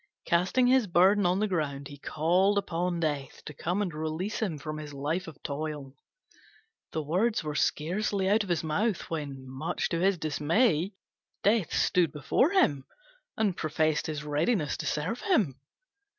[0.25, 4.57] Casting his burden on the ground, he called upon Death to come and release him
[4.57, 5.93] from his life of toil.
[6.91, 10.93] The words were scarcely out of his mouth when, much to his dismay,
[11.43, 12.85] Death stood before him
[13.37, 15.59] and professed his readiness to serve him.